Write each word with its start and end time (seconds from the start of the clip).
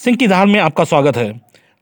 सिंह 0.00 0.16
की 0.16 0.26
धार 0.26 0.46
में 0.46 0.58
आपका 0.60 0.84
स्वागत 0.84 1.16
है। 1.16 1.32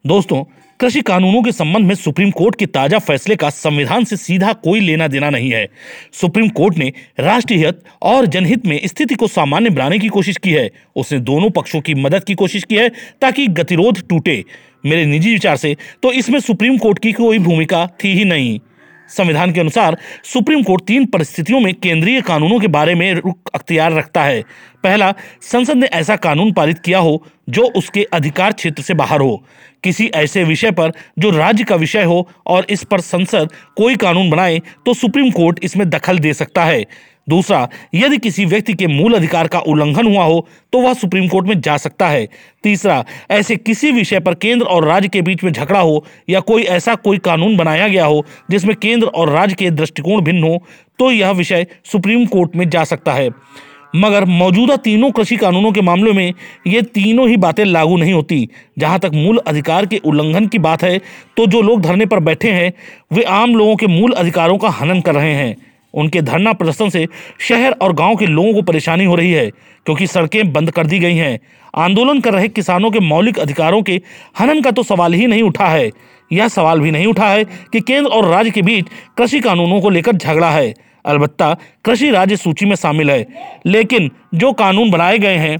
दोस्तों, 0.05 0.43
कृषि 0.81 1.01
कानूनों 1.01 1.43
के 1.43 1.53
संबंध 1.53 1.87
में 1.87 1.95
सुप्रीम 1.95 2.31
कोर्ट 2.31 2.57
के 2.59 2.67
ताज़ा 2.67 2.99
फैसले 2.99 3.37
का 3.37 3.51
संविधान 3.51 4.05
से 4.05 4.17
सीधा 4.17 4.53
कोई 4.53 4.81
लेना 4.81 5.07
देना 5.09 5.29
नहीं 5.31 5.51
है। 5.51 5.65
सुप्रीम 6.13 6.49
कोर्ट 6.49 6.79
ने 6.79 6.93
राष्ट्रीय 7.21 7.65
हित 7.67 7.83
और 8.03 8.27
जनहित 8.27 8.67
में 8.67 8.81
स्थिति 8.85 9.15
को 9.15 9.27
सामान्य 9.27 9.71
बनाने 9.71 9.99
की 9.99 10.09
कोशिश 10.09 10.37
की 10.37 10.53
है। 10.53 10.69
उसने 10.97 11.19
दोनों 11.21 11.51
पक्षों 11.51 11.81
की 11.81 11.95
मदद 11.95 12.25
की 12.25 12.35
कोशिश 12.35 12.65
की 12.65 12.77
है 12.77 12.89
ताकि 13.21 13.47
गतिरोध 13.53 14.07
टूटे। 14.09 14.43
मेरे 14.87 15.05
निजी 15.07 15.33
विचार 15.33 15.57
से 15.57 15.77
तो 16.03 16.13
इसमें 16.13 16.41
सुप्रीम 16.41 16.79
कोर्ट 16.79 16.99
की 16.99 17.13
कोई 17.13 17.39
भूमिका 17.39 17.87
थी 18.05 18.15
ही 18.15 18.25
नहीं। 18.25 18.59
संविधान 19.09 19.53
के 19.53 19.61
अनुसार 19.61 19.97
सुप्रीम 20.25 20.63
कोर्ट 20.63 20.85
तीन 20.85 21.07
परिस्थितियों 21.07 21.61
में 21.61 21.73
केंद्रीय 21.75 22.21
कानूनों 22.21 22.59
के 22.61 22.69
बारे 22.69 22.95
में 22.95 23.13
रुख 23.15 23.51
अख्तियार 23.55 23.93
रखता 23.93 24.25
है। 24.25 24.43
पहला, 24.85 25.13
संसद 25.43 25.77
ने 25.77 25.87
ऐसा 25.87 26.17
कानून 26.17 26.53
पारित 26.53 26.79
किया 26.79 26.99
हो 26.99 27.23
जो 27.49 27.63
उसके 27.77 28.07
अधिकार 28.13 28.53
क्षेत्र 28.53 28.83
से 28.83 28.95
बाहर 28.95 29.21
हो। 29.21 29.45
किसी 29.85 30.07
ऐसे 30.07 30.45
विषय 30.45 30.71
पर 30.71 30.93
जो 31.19 31.31
राज्य 31.31 31.65
का 31.65 31.77
विषय 31.77 32.03
हो 32.03 32.29
और 32.47 32.67
इस 32.71 32.85
पर 32.85 33.01
संसद 33.01 33.53
कोई 33.77 33.97
कानून 33.97 34.31
बनाए 34.31 34.59
तो 34.87 34.95
सुप्रीम 34.95 35.31
कोर्ट 35.31 35.59
इसमें 35.63 35.89
दखल 35.91 36.19
दे 36.19 36.33
सकता 36.35 36.65
है। 36.65 36.85
दूसरा, 37.29 37.69
यदि 37.95 38.19
किसी 38.19 38.45
व्यक्ति 38.45 38.75
के 38.75 38.87
मूल 38.87 39.15
अधिकार 39.15 39.49
का 39.49 39.59
उल्लंघन 39.61 40.07
हुआ 40.07 40.25
हो 40.25 40.47
तो 40.73 40.81
वह 40.81 40.95
सुप्रीम 40.95 41.29
कोर्ट 41.29 41.47
में 41.47 41.61
जा 41.61 41.77
सकता 41.77 42.09
है। 42.09 42.27
तीसरा, 42.65 43.05
ऐसे 43.31 43.57
किसी 43.57 43.91
विषय 43.93 44.21
पर 44.21 44.35
केंद्र 44.35 44.67
और 44.67 44.85
राज्य 44.85 45.09
के 45.09 45.23
बीच 45.23 45.45
में 45.45 45.53
झगड़ा 45.53 45.81
हो 45.81 46.05
या 46.29 46.41
कोई 46.43 46.63
ऐसा 46.65 46.95
कोई 46.97 47.19
कानून 47.21 47.57
बनाया 47.57 47.89
गया 47.89 48.05
हो 48.05 48.25
जिसमें 48.51 48.75
केंद्र 48.77 49.07
और 49.07 49.31
राज्य 49.31 49.55
के 49.55 49.71
दृष्टिकोण 49.73 50.21
भिन्न 50.21 50.43
हो 50.43 50.63
तो 50.99 51.11
यह 51.11 51.31
विषय 51.33 51.67
सुप्रीम 51.85 52.27
कोर्ट 52.27 52.57
में 52.57 52.69
जा 52.71 52.85
सकता 52.85 53.13
है। 53.13 53.31
मगर 53.97 54.25
मौजूदा 54.25 54.77
तीनों 54.77 55.11
कृषि 55.11 55.37
कानूनों 55.37 55.71
के 55.73 55.81
मामलों 55.81 56.13
में 56.15 56.33
ये 56.67 56.81
तीनों 56.85 57.29
ही 57.29 57.37
बातें 57.37 57.65
लागू 57.65 57.97
नहीं 57.97 58.13
होती। 58.13 58.49
जहाँ 58.79 58.99
तक 58.99 59.11
मूल 59.15 59.41
अधिकार 59.47 59.87
के 59.87 59.99
उल्लंघन 59.99 60.47
की 60.47 60.59
बात 60.59 60.83
है 60.83 60.99
तो 61.37 61.47
जो 61.47 61.63
लोग 61.63 61.81
धरने 61.83 62.07
पर 62.07 62.21
बैठे 62.21 62.51
हैं, 62.53 62.73
वे 63.13 63.23
आम 63.23 63.55
लोगों 63.57 63.77
के 63.77 63.87
मूल 63.87 64.13
अधिकारों 64.13 64.59
का 64.59 64.69
हनन 64.71 65.01
कर 65.01 65.15
रहे 65.15 65.33
हैं। 65.33 65.57
उनके 65.95 66.23
धरना 66.23 66.53
प्रदर्शन 66.53 66.89
से 66.89 67.07
शहर 67.41 67.73
और 67.73 67.93
गाँव 67.93 68.17
के 68.17 68.27
लोगों 68.27 68.53
को 68.55 68.63
परेशानी 68.63 69.05
हो 69.05 69.15
रही 69.15 69.33
है, 69.33 69.51
क्योंकि 69.87 70.07
सड़कें 70.07 70.53
बंद 70.53 70.71
कर 70.71 70.87
दी 70.87 70.99
गई 70.99 71.17
हैं। 71.17 71.39
आंदोलन 71.75 72.21
कर 72.21 72.33
रहे 72.33 72.49
किसानों 72.49 72.91
के 72.91 73.01
मौलिक 73.01 73.39
अधिकारों 73.39 73.83
के 73.83 74.01
हनन 74.39 74.61
का 74.63 74.71
तो 74.71 74.83
सवाल 74.83 75.13
ही 75.13 75.27
नहीं 75.27 75.43
उठा 75.43 75.69
है। 75.69 75.91
यह 76.33 76.49
सवाल 76.49 76.81
भी 76.81 76.91
नहीं 76.91 77.07
उठा 77.07 77.29
है 77.29 77.45
कि 77.45 77.81
केंद्र 77.81 78.11
और 78.11 78.25
राज्य 78.25 78.51
के 78.51 78.63
बीच 78.63 78.87
कृषि 79.19 79.41
कानूनों 79.41 79.81
को 79.81 79.91
लेकर 79.91 80.13
झगड़ा 80.13 80.51
है। 80.51 80.75
अलबत्ता, 81.05 81.57
कृषि 81.85 82.11
राज्य 82.11 82.37
सूची 82.37 82.67
में 82.67 82.77
शामिल 82.77 83.11
है, 83.11 83.27
लेकिन 83.67 84.11
जो 84.35 84.53
कानून 84.53 84.91
बनाए 84.91 85.19
गए 85.19 85.37
हैं, 85.37 85.59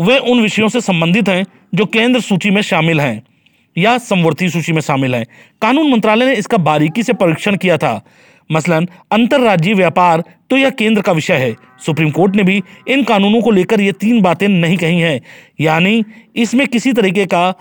वे 0.00 0.18
उन 0.18 0.40
विषयों 0.40 0.68
से 0.68 0.80
संबंधित 0.80 1.28
हैं 1.28 1.44
जो 1.74 1.86
केंद्र 1.86 2.20
सूची 2.20 2.50
में 2.50 2.62
शामिल 2.62 3.00
हैं। 3.00 3.22
या 3.76 3.98
समवर्ती 3.98 4.48
सूची 4.50 4.72
में 4.72 4.80
शामिल 4.80 5.14
हैं। 5.14 5.26
कानून 5.62 5.90
मंत्रालय 5.90 6.26
ने 6.26 6.34
इसका 6.34 6.56
बारीकी 6.56 7.02
से 7.02 7.12
परीक्षण 7.12 7.56
किया 7.56 7.76
था। 7.78 8.00
मसलन, 8.50 8.88
अंतर्राज्यीय 9.10 9.74
व्यापार 9.74 10.22
तो 10.50 10.56
यह 10.56 10.70
केंद्र 10.70 11.02
का 11.02 11.12
विषय 11.12 11.34
है। 11.34 11.54
सुप्रीम 11.86 12.10
कोर्ट 12.10 12.36
ने 12.36 12.42
भी 12.42 12.62
इन 12.88 13.02
कानूनों 13.02 13.40
को 13.42 13.50
लेकर 13.50 13.80
ये 13.80 13.92
तीन 13.92 14.20
बातें 14.22 14.48
नहीं 14.48 14.76
कही 14.76 15.00
हैं। 15.00 15.20
यानी, 15.60 16.04
इसमें 16.36 16.66
किसी 16.66 16.92
तरीके 16.92 17.26
का 17.26 17.54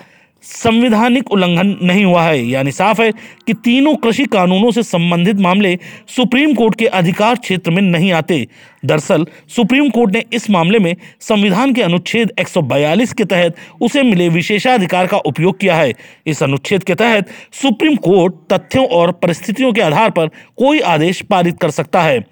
संविधानिक 0.43 1.31
उल्लंघन 1.31 1.75
नहीं 1.81 2.05
हुआ 2.05 2.23
है। 2.23 2.45
यानी 2.45 2.71
साफ़ 2.71 3.01
है 3.01 3.11
कि 3.47 3.53
तीनों 3.53 3.95
कृषि 3.95 4.25
कानूनों 4.25 4.71
से 4.71 4.83
संबंधित 4.83 5.35
मामले 5.35 5.77
सुप्रीम 6.07 6.53
कोर्ट 6.53 6.75
के 6.75 6.85
अधिकार 6.85 7.35
क्षेत्र 7.35 7.71
में 7.71 7.81
नहीं 7.81 8.11
आते। 8.11 8.47
दरअसल, 8.85 9.25
सुप्रीम 9.47 9.89
कोर्ट 9.89 10.13
ने 10.13 10.23
इस 10.33 10.49
मामले 10.49 10.79
में 10.79 10.95
संविधान 11.19 11.73
के 11.73 11.81
अनुच्छेद 11.81 12.31
142 12.39 13.13
के 13.13 13.23
तहत 13.23 13.55
उसे 13.81 14.03
मिले 14.03 14.29
विशेषाधिकार 14.29 15.07
का 15.07 15.17
उपयोग 15.17 15.59
किया 15.59 15.75
है। 15.75 15.93
इस 16.27 16.43
अनुच्छेद 16.43 16.83
के 16.83 16.95
तहत 16.95 17.29
सुप्रीम 17.53 17.95
कोर्ट 17.95 18.33
तथ्यों 18.53 18.85
और 18.85 19.11
परिस्थितियों 19.11 19.73
के 19.73 19.81
आधार 19.81 20.09
पर 20.09 20.27
कोई 20.57 20.79
आदेश 20.79 21.21
पारित 21.21 21.59
कर 21.61 21.71
सकता 21.71 22.01
है। 22.01 22.25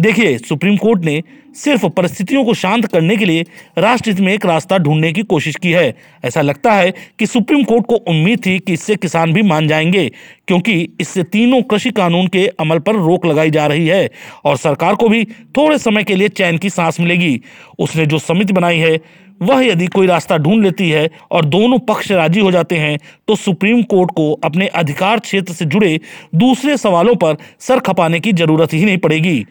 देखिए, 0.00 0.38
सुप्रीम 0.38 0.76
कोर्ट 0.76 1.04
ने 1.04 1.22
सिर्फ़ 1.54 1.86
परिस्थितियों 1.86 2.44
को 2.44 2.54
शांत 2.54 2.86
करने 2.86 3.16
के 3.16 3.24
लिए 3.24 3.44
राष्ट्रहित 3.78 4.20
में 4.20 4.32
एक 4.32 4.46
रास्ता 4.46 4.78
ढूँढने 4.78 5.12
की 5.12 5.22
कोशिश 5.22 5.56
की 5.56 5.72
है। 5.72 5.94
ऐसा 6.24 6.40
लगता 6.40 6.72
है 6.72 6.94
कि 7.18 7.26
सुप्रीम 7.26 7.62
कोर्ट 7.62 7.86
को 7.86 7.94
उम्मीद 7.94 8.46
थी 8.46 8.58
कि 8.58 8.72
इससे 8.72 8.96
किसान 8.96 9.32
भी 9.32 9.42
मान 9.42 9.68
जाएँगे। 9.68 10.12
क्योंकि 10.48 10.88
इससे 11.00 11.22
तीनों 11.24 11.60
कृषि 11.62 11.90
कानून 11.92 12.26
के 12.26 12.46
अमल 12.60 12.78
पर 12.78 12.96
रोक 12.96 13.26
लगाई 13.26 13.50
जा 13.50 13.66
रही 13.66 13.86
है 13.88 14.10
और 14.44 14.56
सरकार 14.58 14.94
को 14.94 15.08
भी 15.08 15.24
थोड़े 15.56 15.78
समय 15.80 16.04
के 16.04 16.14
लिए 16.14 16.28
चैन 16.30 16.58
की 16.58 16.70
सांस 16.70 17.00
मिलेगी। 17.00 17.40
उसने 17.78 18.06
जो 18.06 18.18
समिति 18.20 18.52
बनाई 18.52 18.78
है, 18.78 18.98
वह 19.40 19.64
यदि 19.64 19.86
कोई 19.86 20.06
रास्ता 20.06 20.36
ढूंढ 20.38 20.62
लेती 20.62 20.88
है 20.90 21.08
और 21.30 21.44
दोनों 21.46 21.78
पक्ष 21.78 22.10
राज़ी 22.12 22.40
हो 22.40 22.50
जाते 22.50 22.76
हैं 22.76 22.98
तो 23.28 23.36
सुप्रीम 23.36 23.82
कोर्ट 23.84 24.10
को 24.10 24.32
अपने 24.44 24.66
अधिकार 24.74 25.20
क्षेत्र 25.20 25.52
से 25.52 25.64
जुड़े 25.64 25.98
दूसरे 26.36 26.76
सवालों 26.76 27.14
पर 27.16 27.36
सर 27.60 27.80
खपाने 27.80 28.20
की 28.20 28.32
ज़रूरत 28.34 28.72
ही 28.72 28.84
नहीं 28.84 28.98
पड़ेगी। 28.98 29.44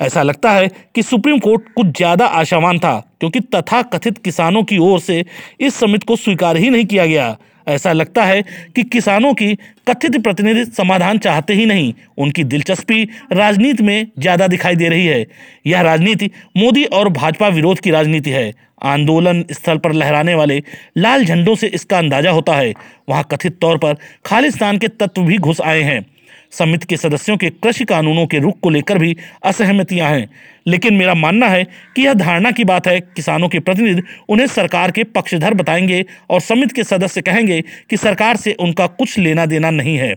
ऐसा 0.00 0.22
लगता 0.22 0.50
है 0.50 0.68
कि 0.94 1.02
सुप्रीम 1.02 1.38
कोर्ट 1.38 1.62
कुछ 1.74 1.86
ज़्यादा 1.88 2.26
आशावान 2.26 2.78
था, 2.78 2.98
क्योंकि 3.20 3.40
तथा 3.46 3.82
कथित 3.84 4.18
किसानों 4.18 4.62
की 4.62 4.78
ओर 4.80 5.00
से 5.00 5.24
इस 5.60 5.74
समिति 5.74 6.06
को 6.06 6.16
स्वीकार 6.16 6.56
ही 6.56 6.70
नहीं 6.70 6.84
किया 6.84 7.06
गया। 7.06 7.36
ऐसा 7.66 7.92
लगता 7.92 8.24
है 8.24 8.42
कि 8.76 8.82
किसानों 8.82 9.32
की 9.34 9.54
कथित 9.88 10.22
प्रतिनिधि 10.22 10.64
समाधान 10.66 11.18
चाहते 11.18 11.54
ही 11.54 11.66
नहीं। 11.66 11.92
उनकी 12.18 12.44
दिलचस्पी 12.44 13.02
राजनीति 13.32 13.82
में 13.82 14.06
ज़्यादा 14.18 14.46
दिखाई 14.48 14.76
दे 14.76 14.88
रही 14.88 15.06
है। 15.06 15.26
यह 15.66 15.80
राजनीति 15.80 16.30
मोदी 16.56 16.84
और 16.84 17.08
भाजपा 17.10 17.48
विरोध 17.48 17.80
की 17.80 17.90
राजनीति 17.90 18.30
है। 18.30 18.52
आंदोलन 18.84 19.44
स्थल 19.52 19.78
पर 19.78 19.92
लहराने 19.92 20.34
वाले 20.34 20.62
लाल 20.98 21.24
झंडों 21.24 21.54
से 21.54 21.66
इसका 21.68 21.98
अंदाज़ा 21.98 22.30
होता 22.30 22.54
है। 22.54 22.72
वहाँ 23.08 23.26
कथित 23.32 23.58
तौर 23.60 23.78
पर 23.78 23.96
खालिस्तान 24.26 24.78
के 24.78 24.88
तत्व 24.90 25.22
भी 25.22 25.38
घुस 25.38 25.60
आए 25.60 25.82
हैं। 25.82 26.04
समिति 26.52 26.86
के 26.86 26.96
सदस्यों 26.96 27.36
के 27.36 27.50
कृषि 27.50 27.84
कानूनों 27.84 28.26
के 28.26 28.38
रुख 28.38 28.58
को 28.60 28.70
लेकर 28.70 28.98
भी 28.98 29.16
असहमतियाँ 29.44 30.10
हैं। 30.10 30.28
लेकिन 30.66 30.94
मेरा 30.94 31.14
मानना 31.14 31.46
है 31.46 31.64
कि 31.96 32.02
यह 32.02 32.14
धारणा 32.14 32.50
की 32.50 32.64
बात 32.64 32.86
है, 32.86 33.00
किसानों 33.00 33.48
के 33.48 33.58
प्रतिनिधि 33.58 34.02
उन्हें 34.28 34.46
सरकार 34.46 34.90
के 34.90 35.04
पक्षधर 35.04 35.54
बताएँगे 35.54 36.04
और 36.30 36.40
समिति 36.40 36.74
के 36.74 36.84
सदस्य 36.84 37.22
कहेंगे 37.22 37.60
कि 37.90 37.96
सरकार 37.96 38.36
से 38.36 38.52
उनका 38.52 38.86
कुछ 38.86 39.18
लेना 39.18 39.46
देना 39.46 39.70
नहीं 39.70 39.96
है। 39.96 40.14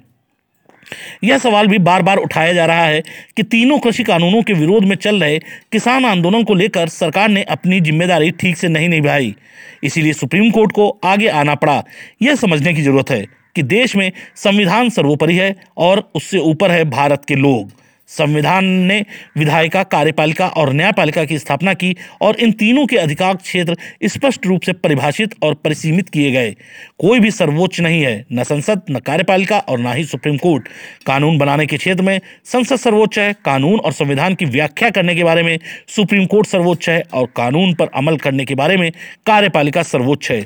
यह 1.23 1.37
सवाल 1.37 1.67
भी 1.67 1.77
बार 1.77 2.01
बार 2.01 2.17
उठाया 2.17 2.53
जा 2.53 2.65
रहा 2.65 2.83
है 2.85 3.01
कि 3.37 3.43
तीनों 3.43 3.79
कृषि 3.79 4.03
कानूनों 4.03 4.41
के 4.43 4.53
विरोध 4.53 4.83
में 4.83 4.95
चल 4.95 5.23
रहे 5.23 5.39
किसान 5.71 6.05
आंदोलन 6.05 6.43
को 6.43 6.53
लेकर 6.53 6.87
सरकार 6.87 7.29
ने 7.29 7.43
अपनी 7.43 7.79
ज़िम्मेदारी 7.81 8.31
ठीक 8.31 8.57
से 8.57 8.67
नहीं 8.67 8.89
निभाई। 8.89 9.35
इसीलिए 9.83 10.13
सुप्रीम 10.13 10.51
कोर्ट 10.51 10.71
को 10.71 10.89
आगे 11.03 11.27
आना 11.27 11.55
पड़ा। 11.55 11.83
यह 12.21 12.35
समझने 12.35 12.73
की 12.73 12.81
ज़रूरत 12.81 13.09
है 13.09 13.44
कि 13.55 13.63
देश 13.63 13.95
में 13.95 14.11
संविधान 14.35 14.89
सर्वोपरि 14.89 15.35
है 15.35 15.55
और 15.77 16.11
उससे 16.15 16.37
ऊपर 16.37 16.71
है 16.71 16.83
भारत 16.85 17.25
के 17.27 17.35
लोग। 17.35 17.71
संविधान 18.07 18.65
ने 18.65 19.05
विधायिका, 19.37 19.83
कार्यपालिका 19.83 20.47
और 20.47 20.73
न्यायपालिका 20.73 21.25
की 21.25 21.39
स्थापना 21.39 21.73
की 21.73 21.95
और 22.21 22.35
इन 22.35 22.51
तीनों 22.51 22.85
के 22.85 22.97
अधिकार 22.97 23.35
क्षेत्र 23.35 23.77
स्पष्ट 24.03 24.45
रूप 24.47 24.61
से 24.61 24.73
परिभाषित 24.73 25.35
और 25.43 25.53
परिसीमित 25.53 26.09
किए 26.09 26.31
गए। 26.31 26.51
कोई 26.99 27.19
भी 27.19 27.31
सर्वोच्च 27.31 27.79
नहीं 27.79 28.01
है, 28.01 28.25
न 28.33 28.43
संसद, 28.43 28.81
न 28.91 28.99
कार्यपालिका 28.99 29.59
और 29.59 29.79
न 29.79 29.93
ही 29.93 30.05
सुप्रीम 30.05 30.37
कोर्ट। 30.37 30.67
कानून 31.05 31.37
बनाने 31.37 31.65
के 31.65 31.77
क्षेत्र 31.77 32.03
में 32.03 32.21
संसद 32.45 32.75
सर्वोच्च 32.75 33.19
है, 33.19 33.33
कानून 33.33 33.79
और 33.79 33.91
संविधान 33.91 34.35
की 34.35 34.45
व्याख्या 34.45 34.89
करने 34.89 35.15
के 35.15 35.23
बारे 35.23 35.43
में 35.43 35.59
सुप्रीम 35.87 36.25
कोर्ट 36.25 36.47
सर्वोच्च 36.47 36.89
है 36.89 37.03
और 37.13 37.25
कानून 37.25 37.73
पर 37.73 37.89
अमल 37.95 38.17
करने 38.17 38.45
के 38.45 38.55
बारे 38.55 38.77
में 38.77 38.91
कार्यपालिका 39.25 39.83
सर्वोच्च 39.83 40.31
है। 40.31 40.45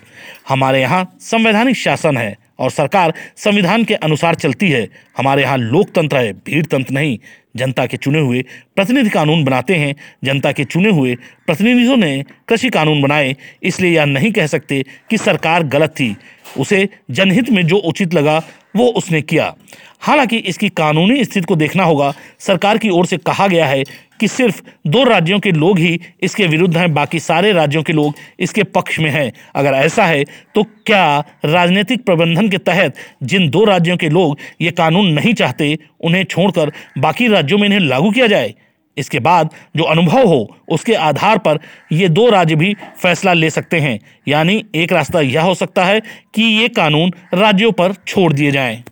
हमारे 0.50 0.82
यहाँ 0.82 1.18
संवैधानिक 1.22 1.76
शासन 1.76 2.18
है 2.18 2.38
और 2.60 2.72
सरकार 2.72 3.14
संविधान 3.38 3.84
के 3.84 3.94
अनुसार 3.94 4.36
चलती 4.36 4.70
है। 4.70 4.88
हमारे 5.18 5.42
यहाँ 5.42 5.58
लोकतंत्र 5.58 6.18
है 6.18 6.34
भीड़ 6.34 6.66
तंत्र 6.66 6.94
नहीं। 6.94 7.18
जनता 7.56 7.86
के 7.86 7.98
चुने 7.98 8.20
हुए 8.20 8.42
प्रतिनिधि 8.76 9.10
कानून 9.10 9.44
बनाते 9.44 9.76
हैं। 9.76 9.96
जनता 10.24 10.52
के 10.52 10.64
चुने 10.64 10.90
हुए 10.90 11.16
प्रतिनिधियों 11.46 11.98
ने 11.98 12.24
कृषि 12.48 12.70
कानून 12.70 13.02
बनाए, 13.02 13.36
इसलिए 13.64 13.92
यह 13.92 14.06
नहीं 14.06 14.32
कह 14.32 14.48
सकते 14.48 14.84
कि 15.10 15.18
सरकार 15.18 15.64
गलत 15.64 15.90
थी। 15.90 16.16
उसे 16.58 16.88
जनहित 17.12 17.50
में 17.50 17.66
जो 17.68 17.78
उचित 17.78 18.14
लगा 18.14 18.40
वो 18.74 18.86
उसने 18.88 19.22
किया। 19.22 19.54
हालाँकि 20.00 20.38
इसकी 20.40 20.70
कानूनी 20.70 21.24
स्थिति 21.26 21.46
को 21.46 21.56
देखना 21.56 21.84
होगा, 21.84 22.14
सरकार 22.40 22.78
की 22.78 22.90
ओर 22.90 23.06
से 23.06 23.18
कहा 23.18 23.48
गया 23.48 23.66
है 23.68 23.84
कि 24.20 24.28
सिर्फ़ 24.28 24.62
दो 24.88 25.04
राज्यों 25.04 25.40
के 25.40 25.52
लोग 25.52 25.80
ही 25.80 26.00
इसके 26.22 26.48
विरुद्ध 26.48 26.78
हैं, 26.78 26.94
बाकी 26.94 27.20
सारे 27.20 27.52
राज्यों 27.54 27.84
के 27.84 27.94
लोग 27.94 28.16
इसके 28.40 28.64
पक्ष 28.66 29.00
में 29.00 29.10
हैं। 29.12 29.32
अगर 29.56 29.74
ऐसा 29.76 30.06
है 30.06 30.24
तो 30.56 30.64
क्या 30.86 31.20
राजनीतिक 31.46 32.06
प्रबंधन 32.06 32.50
के 32.50 32.58
तहत 32.60 32.96
जिन 33.24 33.50
दो 33.50 33.64
राज्यों 33.66 33.98
के 33.98 34.10
लोग 34.10 34.38
ये 34.62 34.72
कानून 34.72 35.12
नहीं 35.14 35.34
चाहते, 35.34 35.78
उन्हें 36.00 36.24
छोड़कर 36.24 36.72
बाकी 36.98 37.28
राज्यों 37.28 37.60
में 37.60 37.66
इन्हें 37.66 37.80
लागू 37.80 38.12
किया 38.12 38.28
जाए? 38.28 38.54
इसके 39.00 39.20
बाद 39.20 39.50
जो 39.76 39.84
अनुभव 39.84 40.28
हो, 40.28 40.58
उसके 40.70 40.94
आधार 40.94 41.38
पर 41.38 41.60
ये 41.92 42.10
दो 42.10 42.30
राज्य 42.30 42.56
भी 42.56 42.76
फैसला 43.02 43.34
ले 43.34 43.50
सकते 43.50 43.80
हैं। 43.80 44.00
यानी 44.28 44.64
एक 44.76 44.94
रास्ता 44.94 45.22
यह 45.22 45.42
हो 45.42 45.56
सकता 45.56 45.86
है 45.86 46.00
कि 46.34 46.44
ये 46.44 46.70
कानून 46.70 47.14
राज्यों 47.34 47.72
पर 47.72 47.94
छोड़ 48.08 48.32
दिए 48.34 48.52
जाएँ। 48.52 48.84